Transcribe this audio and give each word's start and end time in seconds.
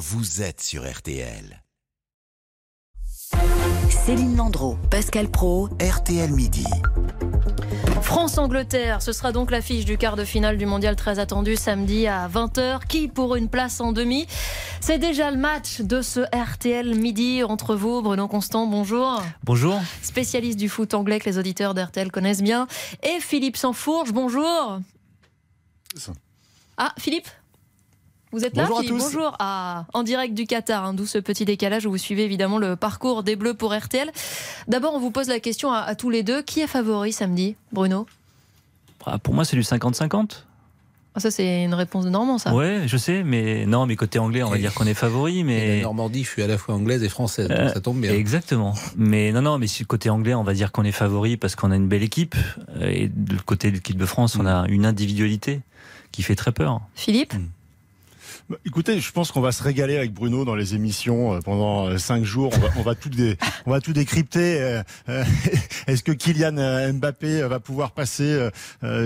vous 0.00 0.40
êtes 0.40 0.62
sur 0.62 0.90
RTL. 0.90 1.62
Céline 3.90 4.34
Landreau, 4.34 4.78
Pascal 4.90 5.30
Pro, 5.30 5.68
RTL 5.78 6.32
Midi. 6.32 6.64
France-Angleterre, 8.00 9.02
ce 9.02 9.12
sera 9.12 9.30
donc 9.30 9.50
l'affiche 9.50 9.84
du 9.84 9.98
quart 9.98 10.16
de 10.16 10.24
finale 10.24 10.56
du 10.56 10.64
mondial 10.64 10.96
très 10.96 11.18
attendu 11.18 11.54
samedi 11.54 12.06
à 12.06 12.28
20h. 12.28 12.86
Qui 12.88 13.08
pour 13.08 13.36
une 13.36 13.50
place 13.50 13.78
en 13.82 13.92
demi? 13.92 14.26
C'est 14.80 14.98
déjà 14.98 15.30
le 15.30 15.36
match 15.36 15.82
de 15.82 16.00
ce 16.00 16.20
RTL 16.34 16.94
midi 16.94 17.44
entre 17.44 17.74
vous, 17.74 18.00
Bruno 18.00 18.26
Constant, 18.26 18.66
bonjour. 18.66 19.22
Bonjour. 19.44 19.78
Spécialiste 20.00 20.58
du 20.58 20.70
foot 20.70 20.94
anglais 20.94 21.20
que 21.20 21.28
les 21.28 21.36
auditeurs 21.36 21.74
d'RTL 21.74 22.10
connaissent 22.10 22.42
bien. 22.42 22.66
Et 23.02 23.20
Philippe 23.20 23.58
Sansfourge, 23.58 24.12
bonjour. 24.14 24.80
Ah, 26.78 26.94
Philippe? 26.98 27.28
Vous 28.32 28.44
êtes 28.44 28.56
là, 28.56 28.62
Bonjour 28.64 28.78
à 28.78 28.82
Philippe 28.82 28.96
tous. 28.98 29.04
Bonjour. 29.14 29.36
Ah, 29.38 29.86
en 29.92 30.02
direct 30.02 30.34
du 30.34 30.46
Qatar, 30.46 30.84
hein, 30.84 30.94
d'où 30.94 31.06
ce 31.06 31.18
petit 31.18 31.44
décalage 31.44 31.86
où 31.86 31.90
vous 31.90 31.98
suivez 31.98 32.24
évidemment 32.24 32.58
le 32.58 32.76
parcours 32.76 33.22
des 33.22 33.36
Bleus 33.36 33.54
pour 33.54 33.74
RTL. 33.74 34.10
D'abord, 34.68 34.94
on 34.94 35.00
vous 35.00 35.10
pose 35.10 35.28
la 35.28 35.40
question 35.40 35.72
à, 35.72 35.78
à 35.80 35.94
tous 35.94 36.10
les 36.10 36.22
deux. 36.22 36.42
Qui 36.42 36.60
est 36.60 36.66
favori 36.68 37.12
samedi, 37.12 37.56
Bruno? 37.72 38.06
Ah, 39.06 39.18
Pour 39.18 39.34
moi, 39.34 39.44
c'est 39.44 39.56
du 39.56 39.62
50-50. 39.62 40.44
Ah, 41.12 41.18
Ça, 41.18 41.32
c'est 41.32 41.64
une 41.64 41.74
réponse 41.74 42.04
de 42.04 42.10
Normand, 42.10 42.38
ça. 42.38 42.54
Ouais, 42.54 42.82
je 42.86 42.96
sais, 42.96 43.24
mais 43.24 43.66
non, 43.66 43.84
mais 43.86 43.96
côté 43.96 44.20
anglais, 44.20 44.44
on 44.44 44.50
va 44.50 44.58
dire 44.58 44.72
qu'on 44.74 44.86
est 44.86 44.94
favori, 44.94 45.40
Et 45.40 45.42
mais. 45.42 45.76
la 45.78 45.82
Normandie, 45.82 46.22
je 46.22 46.28
suis 46.30 46.42
à 46.42 46.46
la 46.46 46.56
fois 46.56 46.76
anglaise 46.76 47.02
et 47.02 47.08
française, 47.08 47.48
donc 47.48 47.58
Euh, 47.58 47.72
ça 47.72 47.80
tombe 47.80 48.00
bien. 48.00 48.12
Exactement. 48.12 48.74
Mais 48.96 49.32
non, 49.32 49.42
non, 49.42 49.58
mais 49.58 49.66
si 49.66 49.84
côté 49.84 50.08
anglais, 50.08 50.34
on 50.34 50.44
va 50.44 50.54
dire 50.54 50.70
qu'on 50.70 50.84
est 50.84 50.92
favori 50.92 51.36
parce 51.36 51.56
qu'on 51.56 51.72
a 51.72 51.76
une 51.76 51.88
belle 51.88 52.04
équipe. 52.04 52.36
Et 52.80 53.08
de 53.12 53.36
côté 53.44 53.70
de 53.70 53.76
l'équipe 53.76 53.96
de 53.98 54.06
France, 54.06 54.36
on 54.36 54.46
a 54.46 54.66
une 54.68 54.86
individualité 54.86 55.62
qui 56.12 56.22
fait 56.22 56.36
très 56.36 56.52
peur. 56.52 56.80
Philippe? 56.94 57.34
Bah, 58.48 58.56
Écoutez, 58.64 59.00
je 59.00 59.12
pense 59.12 59.30
qu'on 59.32 59.40
va 59.40 59.52
se 59.52 59.62
régaler 59.62 59.96
avec 59.96 60.12
Bruno 60.12 60.44
dans 60.44 60.54
les 60.54 60.74
émissions 60.74 61.34
euh, 61.34 61.40
pendant 61.40 61.86
euh, 61.88 61.98
cinq 61.98 62.24
jours. 62.24 62.52
On 62.56 62.58
va, 62.60 62.68
on 62.78 62.82
va 62.82 62.94
tout, 62.94 63.08
dé- 63.08 63.36
on 63.66 63.70
va 63.70 63.80
tout 63.80 63.92
décrypter. 63.92 64.60
Euh, 64.60 64.82
Est-ce 65.86 66.02
que 66.02 66.12
Kylian 66.12 66.92
Mbappé 66.94 67.42
va 67.42 67.60
pouvoir 67.60 67.92
passer 67.92 68.48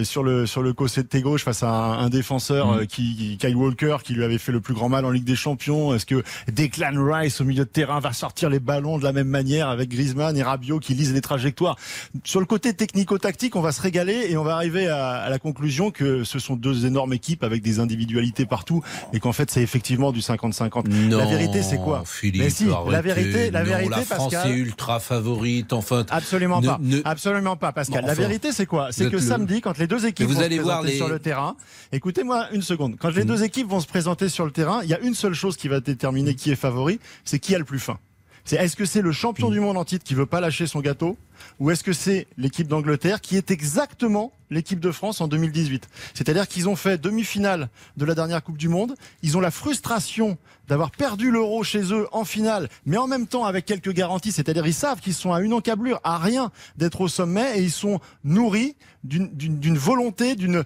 sur 0.02 0.22
le 0.22 0.46
sur 0.46 0.62
le 0.62 0.72
côté 0.72 1.20
gauche 1.22 1.44
face 1.44 1.62
à 1.62 1.68
un, 1.70 1.98
un 2.04 2.10
défenseur 2.10 2.54
Mm. 2.74 2.86
qui, 2.86 3.16
qui- 3.16 3.36
Kyle 3.38 3.56
Walker 3.56 3.96
qui 4.04 4.12
lui 4.14 4.24
avait 4.24 4.38
fait 4.38 4.52
le 4.52 4.60
plus 4.60 4.74
grand 4.74 4.88
mal 4.88 5.04
en 5.04 5.10
Ligue 5.10 5.24
des 5.24 5.36
Champions? 5.36 5.94
Est-ce 5.94 6.06
que 6.06 6.22
Declan 6.50 6.92
Rice 6.96 7.40
au 7.40 7.44
milieu 7.44 7.64
de 7.64 7.68
terrain 7.70 8.00
va 8.00 8.12
sortir 8.12 8.48
les 8.50 8.58
ballons 8.60 8.98
de 8.98 9.04
la 9.04 9.12
même 9.12 9.28
manière 9.28 9.68
avec 9.68 9.88
Griezmann 9.90 10.36
et 10.36 10.42
Rabiot 10.42 10.78
qui 10.78 10.94
lisent 10.94 11.12
les 11.14 11.20
trajectoires? 11.20 11.76
Sur 12.24 12.40
le 12.40 12.46
côté 12.46 12.74
technico-tactique, 12.74 13.56
on 13.56 13.60
va 13.60 13.72
se 13.72 13.80
régaler 13.82 14.26
et 14.30 14.36
on 14.36 14.44
va 14.44 14.54
arriver 14.56 14.88
à, 14.88 15.12
à 15.12 15.30
la 15.30 15.38
conclusion 15.38 15.90
que 15.90 16.24
ce 16.24 16.38
sont 16.38 16.56
deux 16.56 16.86
énormes 16.86 17.12
équipes 17.12 17.44
avec 17.44 17.62
des 17.62 17.80
individualités 17.80 18.46
partout 18.46 18.82
et 19.12 19.20
qu'en 19.24 19.32
fait 19.32 19.50
c'est 19.50 19.62
effectivement 19.62 20.12
du 20.12 20.20
50-50. 20.20 20.86
Non, 20.88 21.16
La 21.18 21.24
vérité, 21.24 21.62
c'est 21.62 21.78
quoi? 21.78 22.02
Philippe, 22.06 22.42
Mais 22.42 22.50
si, 22.50 22.66
la 22.90 23.00
vérité- 23.00 23.50
la 23.50 23.60
Non, 23.60 23.66
vérité, 23.70 23.90
la 23.90 24.02
France 24.02 24.32
Pascal- 24.32 24.52
est 24.52 24.54
ultra 24.54 25.00
favorite. 25.00 25.72
Enfin, 25.72 26.04
Absolument 26.10 26.60
Ne- 26.60 26.66
pas. 26.66 26.78
ne- 26.80 27.00
Absolument 27.06 27.56
pas, 27.56 27.72
Pascal. 27.72 28.02
Bon, 28.02 28.06
la 28.06 28.12
vérité, 28.14 28.52
c'est 28.52 28.66
quoi? 28.66 28.88
C'est 28.92 29.06
que 29.06 29.16
le- 29.16 29.20
samedi, 29.20 29.62
quand 29.62 29.78
les 29.78 29.86
deux 29.86 30.04
équipes 30.04 30.26
vous 30.28 30.34
vont 30.34 30.40
allez 30.42 30.58
se 30.58 30.62
voir 30.62 30.82
les- 30.82 30.96
sur 30.98 31.08
le 31.08 31.18
terrain, 31.18 31.56
écoutez-moi 31.92 32.48
une 32.52 32.60
seconde. 32.62 32.96
Quand 33.00 33.08
les 33.16 33.24
Mm. 33.24 33.28
deux 33.28 33.42
équipes 33.44 33.68
vont 33.68 33.80
se 33.80 33.86
présenter 33.86 34.28
sur 34.28 34.44
le 34.44 34.50
terrain, 34.50 34.80
il 34.82 34.90
y 34.90 34.94
a 34.94 35.00
une 35.00 35.14
seule 35.14 35.32
chose 35.34 35.56
qui 35.56 35.68
va 35.68 35.80
déterminer 35.80 36.34
qui 36.34 36.50
est 36.50 36.56
favori, 36.56 37.00
c'est 37.24 37.38
qui 37.38 37.54
a 37.54 37.58
le 37.58 37.64
plus 37.64 37.78
faim. 37.78 37.98
C'est 38.44 38.56
est-ce 38.56 38.76
que 38.76 38.84
c'est 38.84 39.00
le 39.02 39.12
champion 39.12 39.48
Mm. 39.48 39.52
du 39.52 39.60
monde 39.60 39.76
en 39.78 39.84
titre 39.84 40.04
qui 40.04 40.14
veut 40.14 40.26
pas 40.26 40.40
lâcher 40.40 40.66
son 40.66 40.80
gâteau 40.80 41.16
ou 41.60 41.70
est-ce 41.70 41.82
que 41.82 41.92
c'est 41.92 42.26
l'équipe 42.36 42.68
d'Angleterre 42.68 43.20
qui 43.20 43.36
est 43.36 43.50
exactement 43.50 44.32
l'équipe 44.50 44.80
de 44.80 44.90
France 44.92 45.20
en 45.20 45.28
2018 45.28 45.88
C'est-à-dire 46.14 46.46
qu'ils 46.46 46.68
ont 46.68 46.76
fait 46.76 47.00
demi-finale 47.00 47.68
de 47.96 48.04
la 48.04 48.14
dernière 48.14 48.42
Coupe 48.42 48.56
du 48.58 48.68
Monde, 48.68 48.94
ils 49.22 49.36
ont 49.36 49.40
la 49.40 49.50
frustration 49.50 50.36
d'avoir 50.68 50.90
perdu 50.90 51.30
l'euro 51.30 51.64
chez 51.64 51.92
eux 51.92 52.06
en 52.12 52.24
finale, 52.24 52.68
mais 52.86 52.96
en 52.98 53.06
même 53.06 53.26
temps 53.26 53.44
avec 53.46 53.64
quelques 53.66 53.92
garanties, 53.92 54.30
c'est-à-dire 54.32 54.66
ils 54.66 54.74
savent 54.74 55.00
qu'ils 55.00 55.14
sont 55.14 55.32
à 55.32 55.40
une 55.40 55.52
encablure, 55.54 56.00
à 56.04 56.18
rien 56.18 56.50
d'être 56.76 57.00
au 57.00 57.08
sommet 57.08 57.58
et 57.58 57.62
ils 57.62 57.70
sont 57.72 57.98
nourris 58.24 58.76
d'une- 59.02 59.76
volonté, 59.76 60.36
d'une 60.36 60.64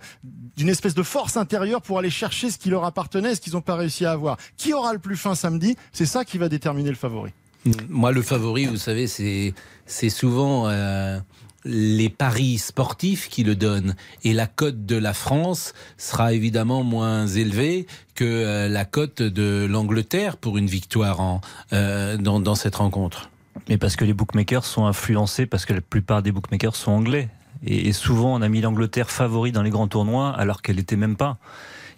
espèce 0.68 0.94
de 0.94 1.02
force 1.02 1.36
intérieure 1.36 1.80
pour 1.82 1.98
aller 1.98 2.10
chercher 2.10 2.50
ce 2.50 2.58
qui 2.58 2.70
leur 2.70 2.84
appartenait 2.84 3.34
ce 3.34 3.40
qu'ils 3.40 3.54
n'ont 3.54 3.60
pas 3.62 3.76
réussi 3.76 4.04
à 4.04 4.12
avoir. 4.12 4.36
Qui 4.56 4.74
aura 4.74 4.92
le 4.92 4.98
plus 4.98 5.16
fin 5.16 5.34
samedi? 5.34 5.76
C'est 5.92 6.06
ça 6.06 6.24
qui 6.24 6.38
va 6.38 6.48
déterminer 6.48 6.90
le 6.90 6.96
favori. 6.96 7.32
Moi, 7.88 8.12
le 8.12 8.22
favori, 8.22 8.66
vous 8.66 8.76
savez, 8.76 9.06
c'est 9.06 10.10
souvent 10.10 10.68
euh, 10.68 11.18
les 11.64 12.08
paris 12.08 12.58
sportifs 12.58 13.28
qui 13.28 13.44
le 13.44 13.54
donnent. 13.54 13.94
Et 14.24 14.32
la 14.32 14.46
cote 14.46 14.86
de 14.86 14.96
la 14.96 15.14
France 15.14 15.74
sera 15.96 16.32
évidemment 16.32 16.82
moins 16.82 17.26
élevée 17.26 17.86
que 18.14 18.24
euh, 18.24 18.68
la 18.68 18.84
cote 18.84 19.22
de 19.22 19.66
l'Angleterre 19.68 20.36
pour 20.36 20.58
une 20.58 20.66
victoire 20.66 21.40
euh, 21.72 22.16
dans, 22.16 22.54
cette 22.54 22.76
rencontre. 22.76 23.30
Mais 23.68 23.76
parce 23.76 23.96
que 23.96 24.04
les 24.04 24.14
bookmakers 24.14 24.64
sont 24.64 24.86
influencés, 24.86 25.46
parce 25.46 25.66
que 25.66 25.74
la 25.74 25.80
plupart 25.80 26.22
des 26.22 26.32
bookmakers 26.32 26.76
sont 26.76 26.92
anglais. 26.92 27.28
Et 27.66 27.92
souvent, 27.92 28.34
on 28.34 28.42
a 28.42 28.48
mis 28.48 28.60
l'Angleterre 28.60 29.10
favori 29.10 29.50
dans 29.50 29.62
les 29.62 29.70
grands 29.70 29.88
tournois, 29.88 30.30
alors 30.30 30.62
qu'elle 30.62 30.76
n'était 30.76 30.96
même 30.96 31.16
pas. 31.16 31.38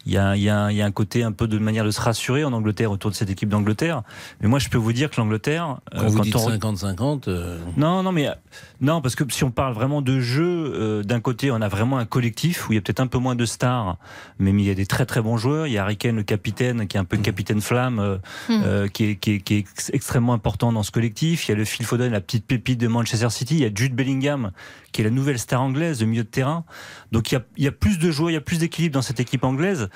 Il 0.06 0.12
y, 0.12 0.16
a, 0.16 0.34
il, 0.34 0.42
y 0.42 0.48
a, 0.48 0.70
il 0.70 0.76
y 0.78 0.82
a 0.82 0.86
un 0.86 0.90
côté 0.90 1.22
un 1.22 1.32
peu 1.32 1.46
de 1.46 1.58
manière 1.58 1.84
de 1.84 1.90
se 1.90 2.00
rassurer 2.00 2.42
en 2.42 2.52
Angleterre 2.54 2.90
autour 2.90 3.10
de 3.10 3.16
cette 3.16 3.28
équipe 3.28 3.50
d'Angleterre. 3.50 4.02
Mais 4.40 4.48
moi, 4.48 4.58
je 4.58 4.70
peux 4.70 4.78
vous 4.78 4.94
dire 4.94 5.10
que 5.10 5.20
l'Angleterre, 5.20 5.78
Quand 5.92 6.04
euh, 6.04 6.08
vous 6.08 6.20
dites 6.20 6.36
on 6.36 6.48
50-50, 6.48 7.24
euh, 7.28 7.58
Non, 7.76 8.02
non, 8.02 8.10
mais 8.10 8.28
euh, 8.28 8.32
non, 8.80 9.02
parce 9.02 9.14
que 9.14 9.24
si 9.30 9.44
on 9.44 9.50
parle 9.50 9.74
vraiment 9.74 10.00
de 10.00 10.18
jeu, 10.18 10.72
euh, 10.74 11.02
d'un 11.02 11.20
côté, 11.20 11.50
on 11.50 11.60
a 11.60 11.68
vraiment 11.68 11.98
un 11.98 12.06
collectif 12.06 12.68
où 12.68 12.72
il 12.72 12.76
y 12.76 12.78
a 12.78 12.80
peut-être 12.80 13.00
un 13.00 13.08
peu 13.08 13.18
moins 13.18 13.34
de 13.34 13.44
stars, 13.44 13.98
mais 14.38 14.50
il 14.52 14.60
y 14.62 14.70
a 14.70 14.74
des 14.74 14.86
très 14.86 15.04
très 15.04 15.20
bons 15.20 15.36
joueurs. 15.36 15.66
Il 15.66 15.74
y 15.74 15.78
a 15.78 15.82
Harry 15.82 15.98
Kane, 15.98 16.16
le 16.16 16.22
capitaine, 16.22 16.86
qui 16.88 16.96
est 16.96 17.00
un 17.00 17.04
peu 17.04 17.16
le 17.16 17.22
capitaine 17.22 17.60
flamme, 17.60 17.98
euh, 17.98 18.16
euh, 18.48 18.88
qui, 18.88 19.04
est, 19.04 19.16
qui, 19.16 19.32
est, 19.32 19.40
qui 19.40 19.56
est 19.56 19.58
ex- 19.58 19.90
extrêmement 19.92 20.32
important 20.32 20.72
dans 20.72 20.82
ce 20.82 20.90
collectif. 20.92 21.46
Il 21.46 21.50
y 21.50 21.54
a 21.54 21.56
le 21.58 21.66
Phil 21.66 21.84
Foden, 21.84 22.10
la 22.10 22.22
petite 22.22 22.46
pépite 22.46 22.80
de 22.80 22.88
Manchester 22.88 23.28
City. 23.28 23.56
Il 23.56 23.60
y 23.60 23.66
a 23.66 23.70
Jude 23.74 23.94
Bellingham, 23.94 24.50
qui 24.92 25.02
est 25.02 25.04
la 25.04 25.10
nouvelle 25.10 25.38
star 25.38 25.60
anglaise 25.60 25.98
de 25.98 26.06
milieu 26.06 26.24
de 26.24 26.28
terrain. 26.28 26.64
Donc 27.12 27.30
il 27.30 27.34
y 27.34 27.38
a, 27.38 27.42
il 27.58 27.64
y 27.64 27.68
a 27.68 27.72
plus 27.72 27.98
de 27.98 28.10
joueurs, 28.10 28.30
il 28.30 28.34
y 28.34 28.38
a 28.38 28.40
plus 28.40 28.58
d'équilibre 28.58 28.94
dans 28.94 29.02
cette 29.02 29.20
équipe 29.20 29.44
anglaise. 29.44 29.88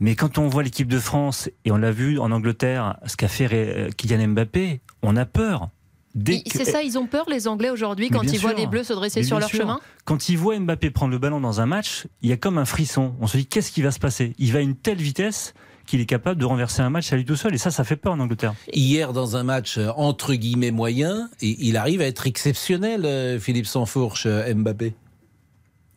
Mais 0.00 0.16
quand 0.16 0.38
on 0.38 0.48
voit 0.48 0.62
l'équipe 0.62 0.88
de 0.88 0.98
France, 0.98 1.48
et 1.64 1.70
on 1.70 1.76
l'a 1.76 1.92
vu 1.92 2.18
en 2.18 2.32
Angleterre, 2.32 2.96
ce 3.06 3.16
qu'a 3.16 3.28
fait 3.28 3.48
euh, 3.52 3.88
Kylian 3.96 4.28
Mbappé, 4.28 4.80
on 5.02 5.16
a 5.16 5.24
peur. 5.26 5.68
Que- 6.14 6.32
C'est 6.52 6.64
ça, 6.64 6.82
ils 6.82 6.98
ont 6.98 7.06
peur, 7.06 7.24
les 7.30 7.48
Anglais, 7.48 7.70
aujourd'hui, 7.70 8.10
quand 8.10 8.22
ils 8.22 8.38
voient 8.38 8.52
les 8.52 8.66
Bleus 8.66 8.84
se 8.84 8.92
dresser 8.92 9.20
Mais 9.20 9.26
sur 9.26 9.38
leur 9.38 9.48
sûr. 9.48 9.60
chemin 9.60 9.80
Quand 10.04 10.28
ils 10.28 10.36
voient 10.36 10.58
Mbappé 10.58 10.90
prendre 10.90 11.12
le 11.12 11.18
ballon 11.18 11.40
dans 11.40 11.60
un 11.60 11.66
match, 11.66 12.06
il 12.20 12.28
y 12.28 12.32
a 12.32 12.36
comme 12.36 12.58
un 12.58 12.64
frisson. 12.66 13.14
On 13.20 13.26
se 13.26 13.36
dit 13.38 13.46
qu'est-ce 13.46 13.72
qui 13.72 13.80
va 13.80 13.90
se 13.92 13.98
passer? 13.98 14.34
Il 14.38 14.52
va 14.52 14.58
à 14.58 14.62
une 14.62 14.74
telle 14.76 14.98
vitesse 14.98 15.54
qu'il 15.86 16.00
est 16.00 16.06
capable 16.06 16.38
de 16.40 16.44
renverser 16.44 16.82
un 16.82 16.90
match 16.90 17.12
à 17.12 17.16
lui 17.16 17.24
tout 17.24 17.34
seul. 17.36 17.54
Et 17.54 17.58
ça, 17.58 17.70
ça 17.70 17.82
fait 17.84 17.96
peur 17.96 18.12
en 18.12 18.20
Angleterre. 18.20 18.54
Hier, 18.74 19.12
dans 19.14 19.36
un 19.36 19.42
match 19.42 19.78
euh, 19.78 19.88
entre 19.96 20.34
guillemets 20.34 20.70
moyen, 20.70 21.30
il 21.40 21.76
arrive 21.78 22.00
à 22.02 22.06
être 22.06 22.26
exceptionnel, 22.26 23.04
euh, 23.06 23.38
Philippe 23.40 23.66
Sansfourche, 23.66 24.24
euh, 24.26 24.52
Mbappé. 24.54 24.94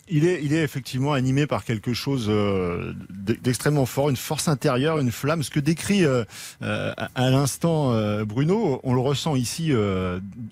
Il 0.08 0.28
est, 0.28 0.44
il 0.44 0.54
est 0.54 0.62
effectivement 0.62 1.14
animé 1.14 1.48
par 1.48 1.66
quelque 1.66 1.94
chose 1.94 2.28
euh, 2.30 2.94
d'extrêmement 3.10 3.88
fort, 3.88 4.10
une 4.12 4.16
force 4.16 4.48
intérieure, 4.48 5.00
une 5.00 5.12
flamme. 5.12 5.42
Ce 5.42 5.50
que 5.50 5.60
décrit 5.60 6.06
euh, 6.06 6.24
euh, 6.62 6.94
à 7.16 7.30
l'instant 7.32 7.92
Bruno, 8.24 8.80
on 8.84 8.94
le 8.94 9.00
ressent 9.00 9.36
ici 9.36 9.72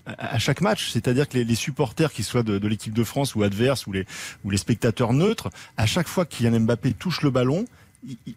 à 0.06 0.38
chaque 0.38 0.60
match. 0.60 0.90
C'est-à-dire 0.90 1.28
que 1.28 1.38
les, 1.38 1.54
supporters, 1.54 2.12
qu'ils 2.12 2.24
soient 2.24 2.42
de, 2.42 2.66
l'équipe 2.66 2.92
de 2.92 3.04
France 3.04 3.36
ou 3.36 3.44
adverses, 3.44 3.86
ou 3.86 3.92
les, 3.92 4.06
ou 4.44 4.56
spectateurs 4.56 5.12
neutres, 5.12 5.50
à 5.76 5.86
chaque 5.86 6.08
fois 6.08 6.24
Kylian 6.24 6.60
Mbappé 6.60 6.92
touche 6.92 7.22
le 7.22 7.30
ballon, 7.30 7.64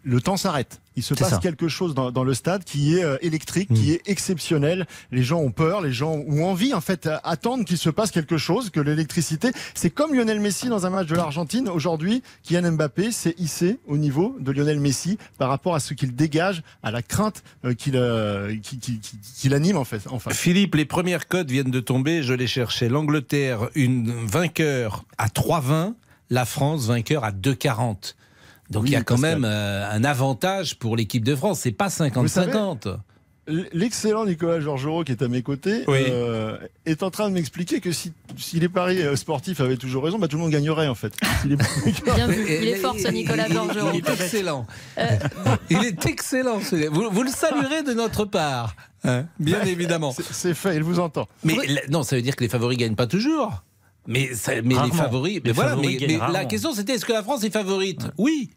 le 0.04 0.20
temps 0.20 0.36
s'arrête. 0.36 0.80
Il 0.96 1.02
se 1.02 1.14
passe 1.14 1.30
ça. 1.30 1.38
quelque 1.38 1.68
chose 1.68 1.94
dans, 1.94 2.10
dans 2.10 2.24
le 2.24 2.34
stade 2.34 2.64
qui 2.64 2.96
est 2.98 3.04
euh, 3.04 3.16
électrique, 3.22 3.70
Mm. 3.70 3.74
qui 3.74 3.92
est 3.92 4.02
exceptionnel. 4.06 4.86
Les 5.12 5.22
gens 5.22 5.38
ont 5.38 5.50
peur, 5.52 5.80
les 5.80 5.92
gens 5.92 6.12
ont 6.12 6.44
envie 6.44 6.74
en 6.74 6.80
fait, 6.80 7.06
à- 7.06 7.20
attendent 7.24 7.64
qu'il 7.64 7.78
se 7.78 7.90
passe 7.90 8.10
quelque 8.10 8.36
chose, 8.38 8.70
que 8.70 8.80
l'électricité. 8.80 9.50
C'est 9.74 9.90
comme 9.90 10.14
Lionel 10.14 10.40
Messi 10.40 10.68
dans 10.68 10.86
un 10.86 10.90
match 10.90 11.06
de 11.06 11.14
l'Argentine. 11.14 11.68
Aujourd'hui, 11.68 12.22
Kylian 12.42 12.72
Mbappé 12.72 13.12
s'est 13.12 13.34
hissé 13.38 13.78
au 13.86 13.96
niveau 13.96 14.36
de 14.40 14.50
Lionel 14.52 14.80
Messi 14.80 15.18
par 15.38 15.48
rapport 15.50 15.74
à 15.74 15.80
ce 15.80 15.94
qu'il 15.94 16.14
dégage, 16.16 16.62
à 16.82 16.90
la 16.90 17.02
crainte 17.02 17.42
euh, 17.64 17.74
qu'il 17.74 17.96
euh, 17.96 18.56
qui, 18.62 18.78
qui, 18.78 18.98
qui, 18.98 19.18
qui 19.36 19.48
l'anime 19.48 19.76
en 19.76 19.84
fait. 19.84 20.02
Enfin. 20.10 20.30
Philippe, 20.32 20.74
les 20.74 20.84
premières 20.84 21.28
cotes 21.28 21.50
viennent 21.50 21.70
de 21.70 21.80
tomber, 21.80 22.22
je 22.24 22.32
les 22.34 22.46
cherchais. 22.46 22.88
L'Angleterre, 22.88 23.68
une 23.74 24.10
vainqueur 24.26 25.04
à 25.18 25.28
3,20, 25.28 25.94
la 26.30 26.44
France, 26.44 26.86
vainqueur 26.86 27.24
à 27.24 27.30
2,40. 27.32 28.14
Donc 28.70 28.82
Oui, 28.84 28.90
il 28.90 28.92
y 28.92 28.96
a 28.96 29.02
quand 29.02 29.14
Pascal. 29.14 29.40
même 29.40 29.44
euh, 29.50 29.90
un 29.90 30.04
avantage 30.04 30.78
pour 30.78 30.96
l'équipe 30.96 31.24
de 31.24 31.34
France. 31.34 31.60
C'est 31.60 31.72
pas 31.72 31.88
50-50. 31.88 32.96
L'excellent 33.72 34.26
Nicolas 34.26 34.60
Georgerot 34.60 35.04
qui 35.04 35.12
est 35.12 35.22
à 35.22 35.28
mes 35.28 35.40
côtés 35.40 35.84
Oui. 35.88 36.00
euh, 36.10 36.58
est 36.84 37.02
en 37.02 37.10
train 37.10 37.30
de 37.30 37.34
m'expliquer 37.34 37.80
que 37.80 37.92
si, 37.92 38.12
si 38.36 38.60
les 38.60 38.68
paris 38.68 39.00
euh, 39.00 39.16
sportifs 39.16 39.60
avaient 39.62 39.78
toujours 39.78 40.04
raison, 40.04 40.18
bah, 40.18 40.28
tout 40.28 40.36
le 40.36 40.42
monde 40.42 40.52
gagnerait 40.52 40.86
en 40.86 40.94
fait. 40.94 41.14
Si 41.42 41.48
les- 41.48 41.56
Bien 42.14 42.26
vu. 42.26 42.44
Il 42.46 42.68
est 42.68 42.74
fort, 42.74 42.94
ce 43.02 43.08
Nicolas 43.08 43.48
Georgerot. 43.48 43.92
Il 43.94 44.06
est 44.06 44.10
excellent. 44.10 44.66
Il 45.70 45.82
est 45.82 46.04
excellent. 46.04 46.60
ce- 46.60 46.88
Vous, 46.90 47.08
vous 47.10 47.22
le 47.22 47.30
saluerez 47.30 47.82
de 47.84 47.94
notre 47.94 48.26
part, 48.26 48.76
hein, 49.04 49.24
bien 49.40 49.62
évidemment. 49.64 50.14
C'est- 50.30 50.52
fait, 50.52 50.76
il 50.76 50.82
vous 50.82 51.00
entend. 51.00 51.26
Mais 51.42 51.54
la- 51.68 51.86
non, 51.88 52.02
ça 52.02 52.16
veut 52.16 52.22
dire 52.22 52.36
que 52.36 52.44
les 52.44 52.50
favoris 52.50 52.76
gagnent 52.76 52.96
pas 52.96 53.06
toujours. 53.06 53.62
Mais, 54.06 54.34
ça- 54.34 54.62
mais 54.62 54.74
les 54.82 54.90
favoris. 54.92 55.34
Les 55.34 55.40
mais 55.44 55.52
voilà, 55.52 55.70
favoris 55.70 56.00
mais, 56.00 56.18
la 56.32 56.44
question 56.46 56.72
c'était 56.72 56.94
est-ce 56.94 57.04
que 57.04 57.12
la 57.12 57.22
France 57.22 57.44
est 57.44 57.50
favorite 57.50 58.08
Oui. 58.16 58.50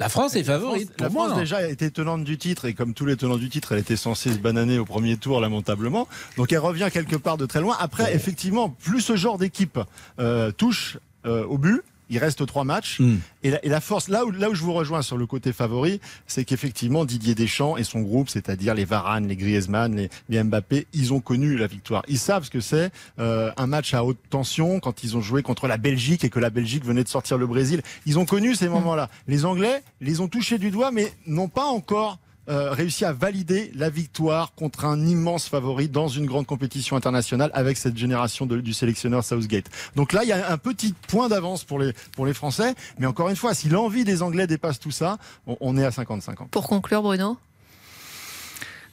La 0.00 0.08
France 0.08 0.36
est 0.36 0.44
favorite. 0.44 0.90
La 1.00 1.06
pour 1.08 1.16
France, 1.16 1.30
moi. 1.30 1.40
déjà 1.40 1.68
était 1.68 1.90
tenante 1.90 2.22
du 2.22 2.38
titre 2.38 2.66
et 2.66 2.74
comme 2.74 2.94
tous 2.94 3.04
les 3.04 3.16
tenants 3.16 3.36
du 3.36 3.48
titre, 3.48 3.72
elle 3.72 3.80
était 3.80 3.96
censée 3.96 4.32
se 4.32 4.38
bananer 4.38 4.78
au 4.78 4.84
premier 4.84 5.16
tour 5.16 5.40
lamentablement. 5.40 6.06
Donc 6.36 6.52
elle 6.52 6.60
revient 6.60 6.88
quelque 6.92 7.16
part 7.16 7.36
de 7.36 7.46
très 7.46 7.60
loin. 7.60 7.76
Après, 7.80 8.14
effectivement, 8.14 8.68
plus 8.68 9.00
ce 9.00 9.16
genre 9.16 9.38
d'équipe 9.38 9.78
euh, 10.20 10.52
touche 10.52 10.98
euh, 11.26 11.44
au 11.46 11.58
but. 11.58 11.82
Il 12.10 12.18
reste 12.18 12.46
trois 12.46 12.64
matchs. 12.64 13.00
Et, 13.42 13.50
la, 13.50 13.64
et 13.64 13.68
la 13.68 13.80
force, 13.80 14.08
là 14.08 14.24
où, 14.24 14.30
là 14.30 14.50
où 14.50 14.54
je 14.54 14.62
vous 14.62 14.72
rejoins 14.72 15.02
sur 15.02 15.16
le 15.16 15.26
côté 15.26 15.52
favori, 15.52 16.00
c'est 16.26 16.44
qu'effectivement, 16.44 17.04
Didier 17.04 17.34
Deschamps 17.34 17.76
et 17.76 17.84
son 17.84 18.00
groupe, 18.00 18.28
c'est-à-dire 18.28 18.74
les 18.74 18.84
Varane, 18.84 19.26
les 19.28 19.36
Griezmann, 19.36 19.94
les, 19.94 20.10
les 20.28 20.42
Mbappé, 20.42 20.86
ils 20.92 21.12
ont 21.12 21.20
connu 21.20 21.56
la 21.56 21.66
victoire. 21.66 22.02
Ils 22.08 22.18
savent 22.18 22.44
ce 22.44 22.50
que 22.50 22.60
c'est 22.60 22.90
euh, 23.18 23.50
un 23.56 23.66
match 23.66 23.94
à 23.94 24.04
haute 24.04 24.18
tension 24.30 24.80
quand 24.80 25.04
ils 25.04 25.16
ont 25.16 25.20
joué 25.20 25.42
contre 25.42 25.66
la 25.68 25.76
Belgique 25.76 26.24
et 26.24 26.30
que 26.30 26.40
la 26.40 26.50
Belgique 26.50 26.84
venait 26.84 27.04
de 27.04 27.08
sortir 27.08 27.38
le 27.38 27.46
Brésil. 27.46 27.82
Ils 28.06 28.18
ont 28.18 28.26
connu 28.26 28.54
ces 28.54 28.68
moments-là. 28.68 29.08
Les 29.26 29.44
Anglais 29.44 29.82
les 30.00 30.20
ont 30.20 30.28
touchés 30.28 30.58
du 30.58 30.70
doigt, 30.70 30.90
mais 30.90 31.12
n'ont 31.26 31.48
pas 31.48 31.66
encore 31.66 32.18
euh, 32.48 32.70
réussi 32.70 33.04
à 33.04 33.12
valider 33.12 33.70
la 33.74 33.90
victoire 33.90 34.54
contre 34.54 34.84
un 34.84 35.06
immense 35.06 35.48
favori 35.48 35.88
dans 35.88 36.08
une 36.08 36.26
grande 36.26 36.46
compétition 36.46 36.96
internationale 36.96 37.50
avec 37.54 37.76
cette 37.76 37.96
génération 37.96 38.46
du 38.46 38.72
sélectionneur 38.72 39.24
Southgate. 39.24 39.66
Donc 39.96 40.12
là, 40.12 40.24
il 40.24 40.28
y 40.28 40.32
a 40.32 40.50
un 40.50 40.58
petit 40.58 40.94
point 41.08 41.28
d'avance 41.28 41.64
pour 41.64 41.78
les, 41.78 41.92
pour 42.12 42.26
les 42.26 42.34
Français. 42.34 42.74
Mais 42.98 43.06
encore 43.06 43.28
une 43.28 43.36
fois, 43.36 43.54
si 43.54 43.68
l'envie 43.68 44.04
des 44.04 44.22
Anglais 44.22 44.46
dépasse 44.46 44.78
tout 44.78 44.90
ça, 44.90 45.18
on, 45.46 45.56
on 45.60 45.76
est 45.76 45.84
à 45.84 45.90
55 45.90 46.40
ans. 46.40 46.48
Pour 46.50 46.68
conclure, 46.68 47.02
Bruno? 47.02 47.36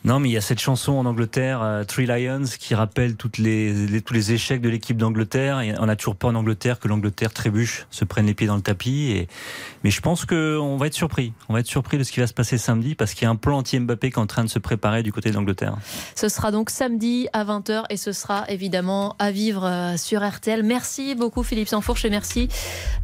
Non, 0.06 0.20
mais 0.20 0.30
il 0.30 0.34
y 0.34 0.38
a 0.38 0.42
cette 0.42 0.60
chanson 0.60 0.92
en 0.94 1.06
Angleterre, 1.08 1.64
euh, 1.64 1.84
Three 1.84 2.06
Lions, 2.06 2.44
qui 2.60 2.76
rappelle 2.76 3.16
toutes 3.16 3.40
les, 3.40 3.74
les- 3.88 4.02
tous 4.02 4.14
les 4.14 4.34
échecs 4.34 4.62
de 4.62 4.70
l'équipe 4.70 4.98
d'Angleterre. 4.98 5.62
Et 5.62 5.74
on 5.80 5.88
n'a 5.88 5.96
toujours 5.96 6.16
pas 6.16 6.28
en 6.28 6.36
Angleterre 6.36 6.80
que 6.80 6.88
l'Angleterre 6.88 7.34
trébuche, 7.34 7.88
se 7.90 8.06
prenne 8.06 8.28
les 8.28 8.36
pieds 8.36 8.46
dans 8.46 8.56
le 8.56 8.62
tapis. 8.62 9.08
Et... 9.12 9.28
Mais 9.84 9.90
je 9.90 10.02
pense 10.02 10.26
qu'on 10.26 10.78
va 10.78 10.86
être 10.86 10.94
surpris. 10.94 11.34
On 11.50 11.54
va 11.54 11.60
être 11.62 11.66
surpris 11.66 11.98
de 11.98 12.04
ce 12.04 12.12
qui 12.12 12.20
va 12.20 12.28
se 12.28 12.36
passer 12.36 12.60
samedi 12.60 12.94
parce 12.94 13.16
qu'il 13.16 13.24
y 13.24 13.26
a 13.26 13.32
un 13.32 13.36
plan 13.36 13.58
anti-Mbappé 13.58 14.12
qui 14.12 14.20
est 14.20 14.22
en 14.22 14.28
train 14.28 14.44
de 14.44 14.50
se 14.50 14.60
préparer 14.60 15.02
du 15.02 15.12
côté 15.12 15.32
d'Angleterre. 15.32 15.76
Ce 16.16 16.30
sera 16.30 16.52
donc 16.52 16.70
samedi 16.70 17.28
à 17.34 17.44
20h 17.44 17.86
et 17.90 17.98
ce 17.98 18.12
sera 18.12 18.46
évidemment 18.48 19.16
à 19.18 19.32
vivre 19.32 19.66
euh, 19.66 19.98
sur 19.98 20.24
RTL. 20.24 20.62
Merci 20.62 21.16
beaucoup 21.16 21.42
Philippe 21.42 21.68
Sanfourche 21.68 22.06
et 22.06 22.12
merci 22.12 22.48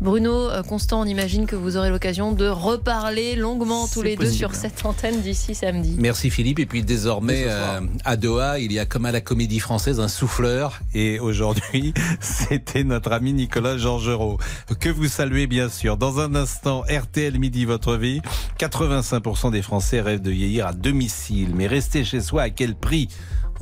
Bruno 0.01 0.50
euh, 0.51 0.62
Constant. 0.62 1.01
On 1.01 1.06
imagine 1.06 1.48
que 1.48 1.56
vous 1.56 1.77
aurez 1.77 1.89
l'occasion 1.89 2.31
de 2.31 2.48
reparler 2.48 3.36
longuement 3.36 3.88
tous 3.88 4.03
les 4.03 4.15
deux 4.15 4.30
sur 4.30 4.53
cette 4.53 4.86
antenne 4.86 5.21
d'ici 5.21 5.56
samedi. 5.56 5.95
Merci 5.98 6.30
Philippe. 6.30 6.59
Et 6.59 6.68
puis 6.68 6.83
désormais, 6.91 7.45
euh, 7.47 7.79
à 8.03 8.17
Doha, 8.17 8.59
il 8.59 8.73
y 8.73 8.77
a 8.77 8.85
comme 8.85 9.05
à 9.05 9.13
la 9.13 9.21
comédie 9.21 9.59
française 9.59 10.01
un 10.01 10.09
souffleur. 10.09 10.81
Et 10.93 11.21
aujourd'hui, 11.21 11.93
c'était 12.19 12.83
notre 12.83 13.13
ami 13.13 13.31
Nicolas 13.31 13.77
Georgerot, 13.77 14.39
que 14.81 14.89
vous 14.89 15.07
saluez 15.07 15.47
bien 15.47 15.69
sûr. 15.69 15.95
Dans 15.95 16.19
un 16.19 16.35
instant, 16.35 16.83
RTL 16.89 17.39
Midi, 17.39 17.63
votre 17.63 17.95
vie. 17.95 18.19
85% 18.59 19.51
des 19.51 19.61
Français 19.61 20.01
rêvent 20.01 20.21
de 20.21 20.31
vieillir 20.31 20.67
à 20.67 20.73
domicile. 20.73 21.55
Mais 21.55 21.67
rester 21.67 22.03
chez 22.03 22.19
soi, 22.19 22.41
à 22.41 22.49
quel 22.49 22.75
prix? 22.75 23.07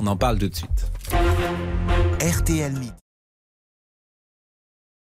On 0.00 0.08
en 0.08 0.16
parle 0.16 0.38
tout 0.38 0.48
de 0.48 0.56
suite. 0.56 0.90
RTL 2.20 2.72
Midi. 2.72 2.99